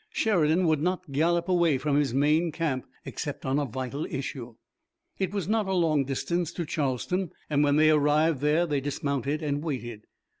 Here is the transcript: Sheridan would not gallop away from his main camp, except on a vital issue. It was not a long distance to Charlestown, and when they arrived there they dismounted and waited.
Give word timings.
Sheridan 0.09 0.65
would 0.65 0.81
not 0.81 1.11
gallop 1.11 1.47
away 1.47 1.77
from 1.77 1.95
his 1.95 2.11
main 2.11 2.51
camp, 2.51 2.87
except 3.05 3.45
on 3.45 3.59
a 3.59 3.65
vital 3.65 4.07
issue. 4.07 4.55
It 5.19 5.31
was 5.31 5.47
not 5.47 5.67
a 5.67 5.73
long 5.73 6.05
distance 6.05 6.51
to 6.53 6.65
Charlestown, 6.65 7.29
and 7.51 7.63
when 7.63 7.75
they 7.75 7.91
arrived 7.91 8.41
there 8.41 8.65
they 8.65 8.81
dismounted 8.81 9.43
and 9.43 9.61
waited. 9.63 10.07